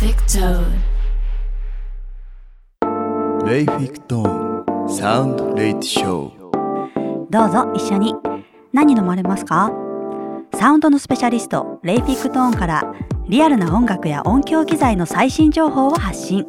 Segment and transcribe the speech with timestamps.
[0.00, 0.80] Layfic Tone.
[3.46, 8.14] レイフィクトーンサウンドレイトショーどうぞ一緒に。
[8.72, 9.70] 何飲まれますか？
[10.54, 12.94] サウンドのスペシャリストレイフィックトーンから
[13.28, 16.46] リアルな音楽や音響機材の最新情報を発信。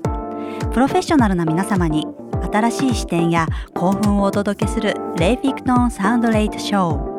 [0.72, 2.08] プロフェッショナルな皆様に
[2.54, 7.11] 新しい視点や興奮をお届けするレイフィックトーンサウンドレイトショー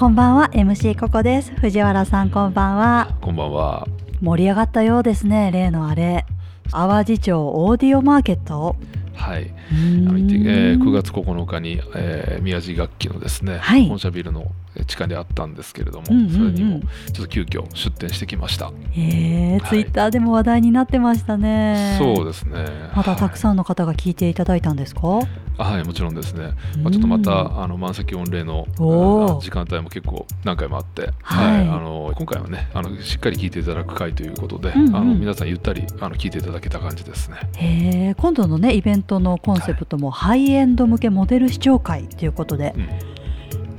[0.00, 1.52] こんばんは MC ココです。
[1.56, 3.14] 藤原さんこんばんは。
[3.20, 3.86] こんばんは。
[4.22, 6.24] 盛り上がったようですね例のあれ。
[6.70, 8.76] 淡路町オーディオマーケット。
[9.12, 9.52] はい。
[9.70, 13.88] えー9月9日に、えー宮地楽器のですね、はい。
[13.88, 16.80] 本社ビルのえー地下であったんですけれども、うんうんうんそれにも
[17.12, 18.72] ちょっと急遽出店してきました。
[18.96, 21.96] えー、はいツイッターでも話題になってましたね。
[21.98, 22.64] そうですね。
[22.94, 25.06] またたくん、さんの方が聞いていただいたんですか？
[25.08, 25.26] はい、
[25.58, 26.52] はいもちろんですね。
[26.76, 28.66] うんまあ、ちょっとまたあの満席御礼の
[29.42, 37.36] 時間帯も結構何回もあって、はいあの今回はねあのしっかり聞いていただく回ということで、うんうんあの皆さんゆったりあの聞いていただけた感じですね。
[37.56, 43.09] へえ、今度のねイベントのコンセプトもハイエンド向けモデル視聴会ということで、うん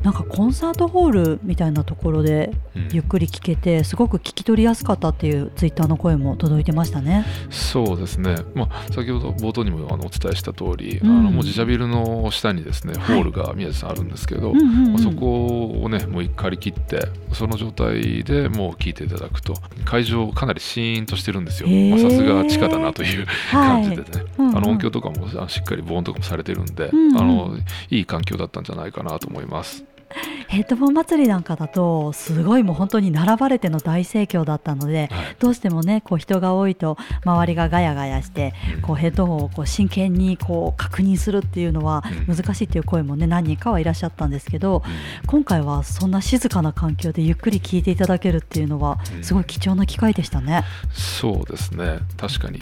[0.04, 2.90] なんかコンサートホールみたいなところでうん。
[2.92, 7.26] ゆっくり聞けてすごく聞き取りやすかったっていうツイッターの声も届いてましたね。
[7.50, 11.10] そうですね、まあ、先ほど冒頭にもあのお伝えした通り、うん。
[11.10, 13.16] あのもう自社ビルの下にですね、はい。
[13.18, 14.54] ホールが宮地さんあるんですけど、
[15.02, 19.54] そこをねもう一回借り切ってその状態でもう聞いていただくと
[19.86, 21.70] 会場かなりシーンとしてるんですよ。
[22.00, 23.84] さすが地下だなというはい。
[23.84, 24.58] 感じでね、うんうん。
[24.58, 27.18] あの音響とかもしっかり防音とかもされてるんで、うんうん。
[27.18, 27.58] あの
[27.90, 29.86] いい環境だったんじゃないかなと思います。
[30.48, 35.36] ヘッドフォン祭りなんかだとすごいもう本当に並ばれての大盛況だったので、はい。
[35.40, 38.82] どうしてもねこう人が多いと周りがガヤガヤしてうん。
[38.82, 42.36] こうヘッドホンをこう真剣にこう確認するっていうのはうん。
[42.36, 45.28] 難しいっていう声もね何人かはいらっしゃったんですけどうん。
[45.28, 49.24] 今回はそんな静かな環境でゆっくり聞いていただけるっていうのはうん。
[49.24, 50.64] すごい貴重な機会でしたね。
[50.92, 52.00] そうですね。
[52.18, 52.60] 確かに。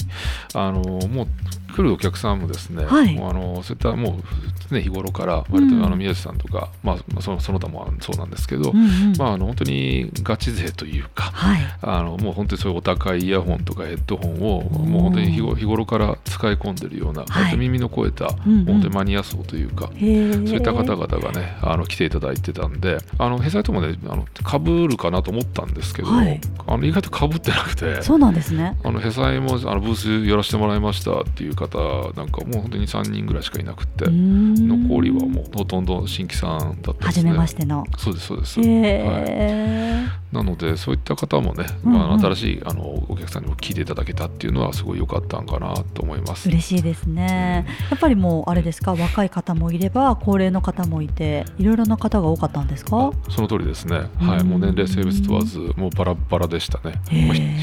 [0.53, 1.27] あのもう
[1.73, 3.15] 来るお客さんもですね、はい。
[3.15, 4.23] もうあのそういったもう
[4.69, 5.69] 常日頃からうん。
[5.69, 8.81] 割とあの宮地さんとか、まあまあ、そのその他もそうなんですけど、うんう
[9.13, 9.17] ん。
[9.17, 11.61] まあ、あの本当にガチ勢というかはい。
[11.81, 14.91] あのもう本当にそういうお高いイヤホンとかヘッドホンをうん。
[14.91, 18.65] もう本当に日ご日頃から使い込んでるような、割と耳の超えた、うんうん。
[18.65, 26.39] 本当にマニア層というか、そういった方々がねあの来ていただいてたんであのヘサイトもねあのかぶるかなと思ったんですけど、はい。
[26.67, 28.01] あの意外とかぶってなくて。
[28.01, 28.77] そうなんですね。
[28.83, 31.77] あのヘサイもあのブースやらせてもらいましたっていう方
[32.15, 37.28] なんかもう本当に3人ぐらいしかいなくて残りはもうほとんど新規さんだったですね。
[37.28, 37.85] 初めましての。
[37.97, 40.05] そうですそうです、へはい、え。
[40.31, 41.99] なのでそういった方もね、うんうん。
[41.99, 46.49] まあ、新しいあのお客さんにも聞いていただけたっていうのはすごい良かったんかなと思います。
[46.49, 47.65] 嬉しいですね。
[47.89, 48.93] やっぱりもうあれですか？
[48.93, 53.07] 若い方もいれば高齢の方もいていろいろな方が多かったんですか？
[53.07, 57.01] あその通りですね、はい、うんもう年齢性別問わずもうバラバラでしたね、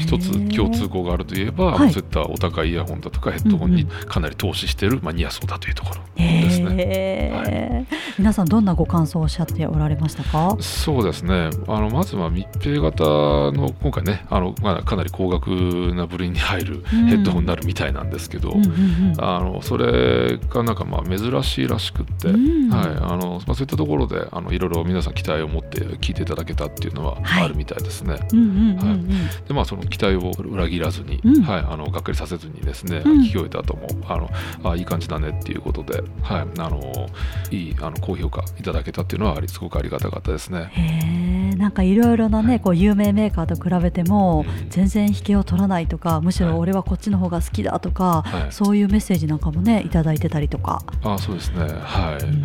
[0.01, 1.91] 一つ共通項があるといえば、はい。
[1.93, 3.89] そういったお高いイヤホンだとかヘッドホンにうん。
[4.07, 6.75] かなり投資しているマニア層だというところですね。
[6.75, 7.85] へえ、
[8.17, 10.57] 皆さんどんなご感想をおっしゃっておられましたか？
[10.59, 11.49] そうですね。
[11.67, 13.03] あのまずは密閉型
[13.51, 15.49] の今回ねあの、まあ、かなり高額
[15.93, 18.71] な部類に入るヘッドホンになるみたいなんですけど、うんうん
[19.13, 19.23] うん。
[19.23, 22.69] あのそれがなんかまあ珍しいらしくって、うん。
[22.69, 27.45] はいあのまあ、そういったところであのいろいろ皆さん期待を持って聞いていただけたっていうのははい。
[27.45, 28.17] あるみたいですね。
[28.33, 29.07] うんうんうんうん。
[29.47, 31.41] でまあ、その期待を裏切らずに、うん。
[31.43, 33.21] はい、あのがっかりさせずにですね、うん。
[33.21, 34.29] 聞き終えた後もあの
[34.63, 37.07] あいい感じだねっていうことで、はい、あの
[37.51, 41.36] いいあの高評価いただけたっていうのはすごくありがたかったですね。
[41.57, 44.69] なんかいろいろなねこう有名メーカーと比べてもうん。
[44.69, 46.51] 全然引けを取らないとかむしはい。
[46.51, 48.51] ろ俺はこっちの方が好きだとか、はい。
[48.51, 50.81] そういうメッセージなんかもねいただいてたりとか。
[51.03, 51.59] あそうですね。
[51.59, 52.43] はい、うん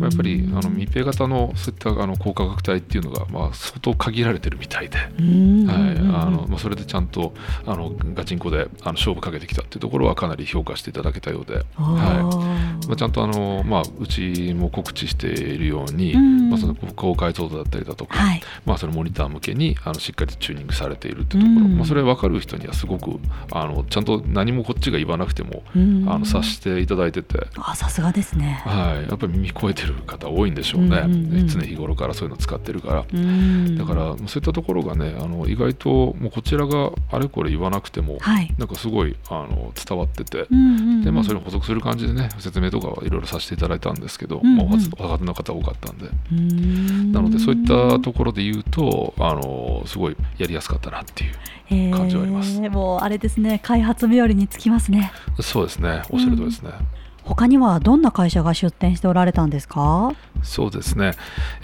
[0.00, 5.66] やっぱりあの密閉型のそういったあの高価格帯っていうのが、まあ、相当限られてるみたいで、うん。
[5.66, 5.98] はい。
[5.98, 7.34] あのまあ、それでちゃんと
[7.66, 12.16] あのガチンコであの勝負かけてきたっていうところはかなり評価していただけたようで、あはい。
[12.18, 12.88] ー。
[12.88, 16.50] まあ、ちゃんとあの、まあ、うちも告知しているように、うん。
[16.50, 18.40] まあ、その高解像度だったりだとか、はい。
[18.64, 21.76] まあ、そのモニター向けにあのしっかりチューニングされているっていうところ、うん。
[21.76, 23.18] まあ、それ分かる人にはすごく
[23.52, 26.08] あのちゃんと何もこっちが言わなくても、うん。
[26.08, 27.46] あの察していただいてて。
[27.56, 28.62] あさすがですね。
[28.64, 31.48] はい、やっぱり耳超えてる方多いんでしょうね、うんうんうん。
[31.48, 33.76] 常日頃からそういうの使ってるから、うん。
[33.76, 35.88] だからそういったところがねあの意外と
[36.18, 38.54] もうこちらがあれこれ言わなくても、はい。
[38.58, 41.04] なんかすごいあの伝わってて、うんうんうん。
[41.04, 44.56] でまあ、それに補足する感じでね説明とかはいろいろさせていただいたんですけど、うんうん。
[44.56, 47.12] まあ、おの方多かったんで、うん。
[47.12, 51.24] なのでそういったところで言うとあのすごいやりやすかったなって
[51.74, 52.56] いう感じはあります。
[52.62, 55.12] へーもうあれですね開発冥利につきますね。
[55.40, 56.02] そうですね。
[56.10, 56.70] おっしゃるとりですね、
[57.26, 60.14] 他にはどんな会社が出展しておられたんですか？
[60.42, 61.12] そうですね、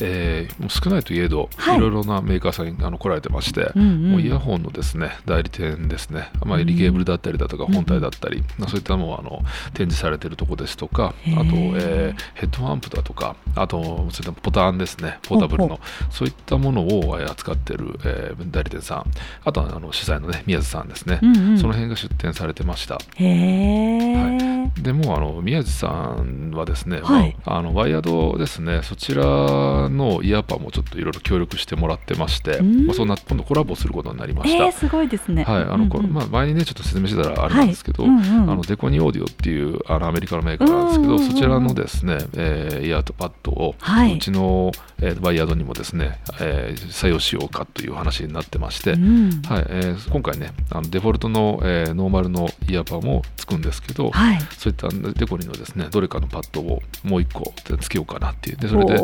[0.00, 1.78] えー、もう少ないといえど、はい。
[1.78, 4.10] い、ろいろなメーカーさんにあの来られてまして、うんうん。
[4.12, 9.40] もうイヤホンのですね代理店ですね、まあ、リケーブルだったりだとか、うん本体だったり、まあ、そういったのをあの
[9.72, 11.44] 展示されているところですとか、あと、
[11.76, 15.80] えーヘッドアンプだとか、あとそういったボタンですね、ポータブルの、
[16.10, 19.04] そういったものをえー扱っている、えー代理店さん、
[19.44, 21.58] あとはあの主催のね、宮津さんですね、うんうん。
[21.58, 22.98] その辺が出展されてました。
[23.14, 24.16] へえ、
[24.82, 25.88] でもあの宮地さ
[26.20, 27.36] んはですね、はい。
[27.44, 32.86] まあ、あのワイヤードですねそちらのイヤーパーもちょっといろいろ協力してもらってまして、うん。
[32.86, 34.64] まあ、そんな今度コラボすることになりました。
[34.66, 35.44] えー、すごいですね。
[35.44, 38.12] はいあのこうんうんまあ、前にねちょっと説明してたらあれなんですけど、はい。
[38.12, 38.50] うんうん。
[38.50, 41.30] あのデコニオーディオっていうあのアメリカのメーカーなんですけど、うんうんうん。
[41.32, 44.16] そちらのですね、えーイヤーパッドを、はい。
[44.16, 49.42] うちの、えーワイヤードにもですね、えー採用しようかという話になってまして、うん。
[49.42, 54.38] はいえー今回ねあのデフォルトの、えーノーマルのイヤーパーもつくんですけど、はい。
[54.58, 58.94] そういったデコリのですねどれかのパッドをもう一個つけようかなっていうでそれで、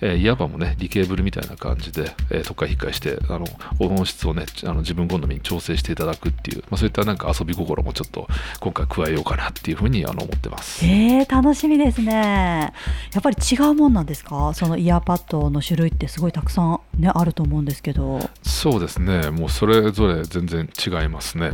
[0.00, 3.46] えーイヤーパーもねリケーブルみたいな感じで、えー、特化引っかえしてあの
[3.78, 8.26] 音質をねあの自分好みに調整していただくっていう、まあ、そういったなんか遊び心もちょっと
[8.60, 10.84] 今回加えようかなっていうふうにあの思ってます。
[10.86, 12.72] えー、楽しみですね。
[13.12, 14.52] やっぱり違うもんなんですか？
[14.54, 18.20] そのイヤーパッドの種類ってすごいたくさん、ね、あると思うんですけど。
[18.42, 19.30] そうですね。
[19.30, 21.52] もうそれぞれ全然違いますね。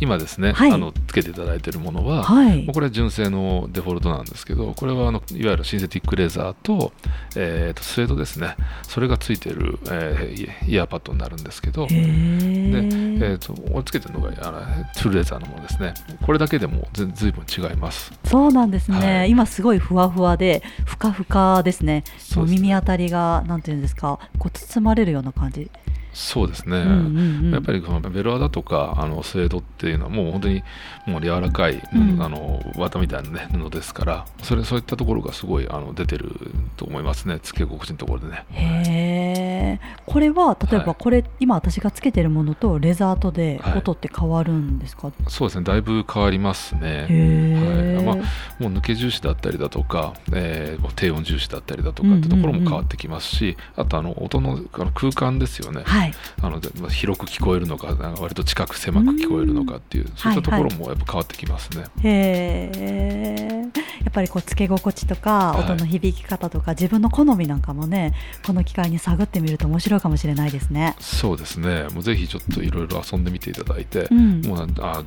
[0.00, 0.72] 今ですね、はい。
[0.72, 2.62] あのつけていただいているものは、はい。
[2.64, 2.74] もう。
[2.74, 6.92] これは純正のデフォルトなんですけどこれはあのいわゆるシンセティックレザーと,、
[7.36, 8.54] えーとスウェードですね。
[8.82, 14.60] それがついている、えーイイヤーパッドになるんですけどで、えー、と俺つけてるのがあの
[14.94, 15.94] トゥルレザーのものですね。
[16.24, 18.12] これだけでもずずいぶん違います。
[18.24, 19.30] そうなんですね、はい。
[19.30, 22.02] 今すごいふわふわでふかふかですね。
[22.02, 22.44] ですね。
[22.46, 25.70] 耳当たりがなんていうんですかこう包まれるような感じ、
[26.18, 26.96] そうですね、うんうん
[27.46, 27.50] うん。
[27.52, 30.62] やっぱりこのベロアだとかあのスウェードっていうのはもう本当に
[31.06, 32.22] もう柔らかい、うん。
[32.22, 36.30] あの綿みたいな、ね、布ですからそれそういったところがすごいあの出てる
[36.78, 37.38] と思いますね。
[37.42, 38.46] つけ心地のところでね。
[38.52, 40.86] へえこれは例えはい。
[40.86, 43.78] ばこれ、今私がつけてるものとレザーとではい。
[43.78, 45.64] 音って変わるんですか、そうですね。
[45.64, 47.06] だいぶ変わりますね。
[47.98, 48.04] はい。
[48.04, 48.16] まあ
[48.58, 56.05] もう抜け重視だったりだとか、えー低音重視だったりだとかってところも変わってきますし、あとあの音のあの空間ですよね、はい
[56.42, 61.84] あのでまあ広く聞こえるのか割と近く狭く聞こえるのかっていうそういったところもやっぱ変わってきますね。
[62.02, 68.14] へえやっぱりこうつけ心地とかはい音の響き方とか、自分の好みなんかもね
[68.46, 70.94] この機会に探ってみると面白いかもしれないですね。
[71.00, 75.02] そうですねもうぜひちょっといろいろ遊んでみていただいて、うんもうあ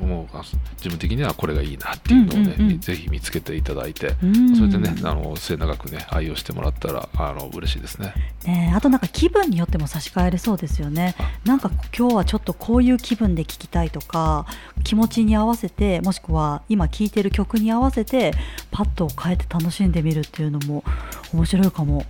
[0.00, 0.44] もうあ
[0.76, 8.14] 自分的にはこれがいいなっていうのをね、うんうんうんぜひ見つけていただいて、うんそれでねあの末永くね愛用してもらったらあの嬉しいですね。
[8.44, 11.40] ねえあとなんか気分によっても差し替えれそうですよねあ。
[11.44, 14.46] なんか今日はちょっとこういう気分で聴きたいとか
[14.84, 18.27] 気持ちに合わせてもしくは今聴いてる曲に合わせて
[18.70, 20.84] パッドを変えて楽しんでみるっていうのも
[21.32, 22.04] 面白いかも。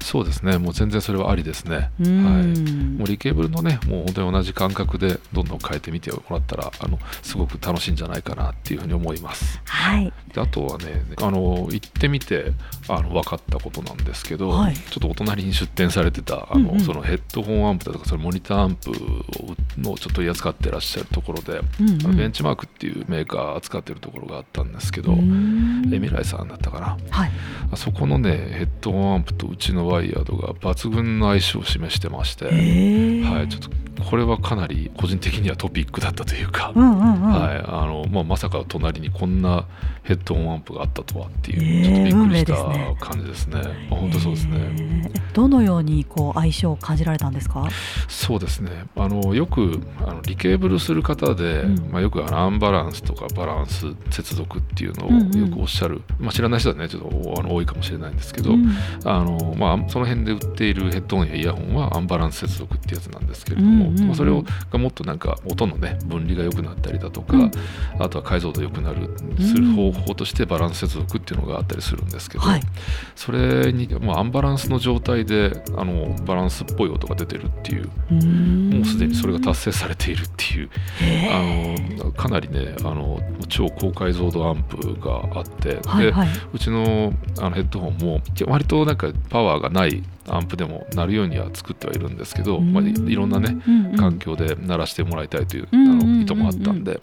[0.00, 0.58] そうですね。
[0.58, 1.90] もう全然それはありですね。
[2.00, 2.24] うん。
[2.24, 2.44] はい。
[2.98, 9.60] もうリケーブルのねもう本当に同じ感覚でどんどん変えてみてもらったらあのすごく楽しいんじゃないかなっていうふうに思います。
[9.64, 12.52] はい、であとはねあの行ってみて
[12.88, 14.74] あの分かったことなんですけど、はい。
[14.74, 16.80] ちょっとお隣に出店されてたあの、うんうん。
[16.80, 18.94] そのヘッドホンアンプだとかそのモニターアンプを
[19.78, 22.16] のちょっと取り扱ってらっしゃるところで、うんうん。
[22.16, 25.90] ベンチマークっていうメーカー扱ってるところがあったんですけど、うん。
[25.92, 26.96] エミライさんだったかな。
[27.10, 27.30] はい、
[27.72, 33.22] あそこのねヘッドホンアンプとうちのワイヤードが抜群の相性を示してまして、えー。
[33.22, 33.70] はい、ちょっと
[34.04, 39.66] これはかなり個人的にはトピックだったというか、まあ、まさか隣にこんな
[40.02, 43.62] ヘッドホンアンプがあったとはっていう、えーちょっとびっくりした感じですね。
[43.88, 47.68] まあ本当そうですね、えーどのようにこう相性を感じられたんですか？
[48.06, 48.70] そうですね。
[48.94, 51.90] あのよくあのリケーブルする方で、うん。
[51.90, 55.50] まあ、よくあのアンバランスとかバランス接続っていうのをうんうん。
[55.50, 58.68] よくおっしゃる、まあ、知らない人はねちょっとあの多いかもしれないんですけど、うん。
[59.04, 64.06] あのまあ、その辺で売っているヘッドホンやイヤホンはアンバランス接続ってやつなんですけれども、うんうんうん。
[64.06, 67.50] まあそれをがもっとなんか音のね分離が良くなったりだとか、うん。
[67.98, 72.60] あとは解像度良くなるする方法としてバランス接続っていうのがあったりするんですけど、はい。
[73.16, 80.70] それに、まあ、アンバランスの状態であのバランスっぽい音が出てるっていうもうすでにそれが達成されているっていう
[81.30, 86.28] あのかなりねあの超高解像度アンプがあって、ではいはい。
[86.52, 93.96] うちのあのヘッドホンも割となんかパワーがないアンプでも鳴るようには作ってはいるんですけど、まあ、いいろんなねうんうん。
[93.96, 97.00] 環境で鳴らしてもらいたいというあの意図もあったんで。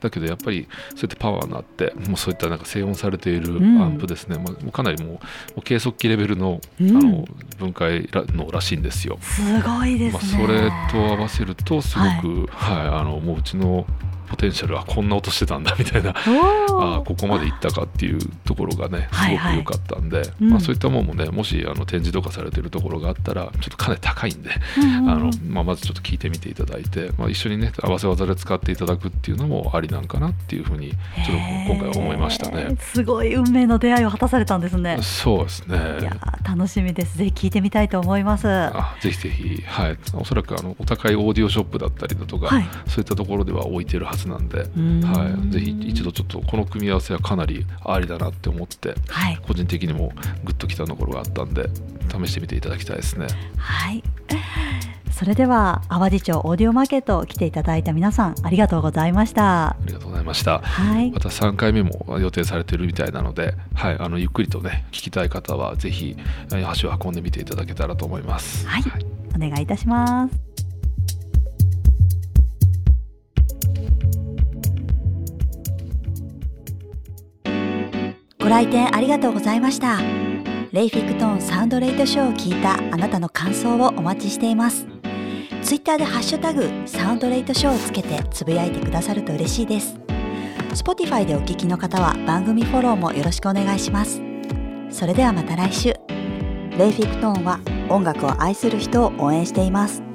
[0.00, 3.82] だけどやっぱりそうやってパワーになってもうそういったなんか静音されているうん。
[3.82, 5.20] アンプですね、まあ、かなりも
[5.56, 6.96] う計測器レベルの,、うん。
[6.96, 7.24] あの
[7.58, 9.18] 分解らのらしいんですよ。
[9.20, 10.38] すごいですね。
[10.38, 13.86] まあ、それと合わせるとすごく、はいあのもううちの
[14.30, 16.14] ポテンシャルはこんな音してたんだみたいな。
[16.16, 30.96] あここまでいったかっていうところがねすごく良かったんで、はいはい、まあ、そういったものもねもしあの展示とかされてるところがあったらちょっとかなり高いんで、うんうん、あのまあ、まずちょっと聞いてみていただいて、まあ、一緒にね合わせ技で使っていただくっていうのもありなんかなっていうふうにちょっ
[31.66, 32.76] と今回思いましたね。
[32.78, 34.98] すごい運命の出会いを果たされたんですね。
[35.02, 35.76] そうですね。
[36.00, 37.18] いや楽しみです。
[37.18, 38.48] ぜひ聞いてみたいと思います。
[38.48, 39.62] あぜひぜひ。
[39.66, 39.98] はい。
[40.14, 44.64] おそらくあのお高いオーディオショップだったりだとか、はい、そういったところでは置いてるはずなんでは
[45.48, 50.12] い、ぜひ一度ちょっとこの組み合わせはかなりありだなって思って、はい、個人的にも
[50.44, 51.68] グッときたところがあったんで
[52.10, 53.26] 試してみていただきたいですね。
[53.56, 54.02] はい。
[55.10, 59.70] それでは淡路町オーディオマーケット来ていただいた皆さんありがとうございました。
[59.70, 66.16] ありがとうございました、はい、また3回目も予定されているみたいなので、はい、あのゆっくりとね聞きたい方はぜひ
[66.50, 70.69] 足を運んでみていただけたらと思います、はい、はい、お願いいたします
[78.50, 80.00] 来店ありがとうございました。
[80.72, 84.88] レイフィクトンサウンドレイトショーを聞いたあなたの感想をお待ちしています。
[85.62, 89.94] ツイッターでハッシュタグサウンドレイトショーをつけてつぶやいてくださると嬉しいです。
[90.70, 94.20] Spotify でお聞きの方は番組フォローもよろしくお願いします。
[94.90, 95.94] それではまた来週。
[96.76, 100.09] レイフィクトーンは音楽を愛する人を応援しています。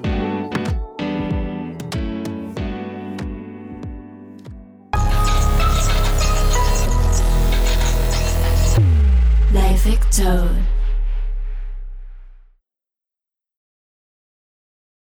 [10.16, 10.48] So.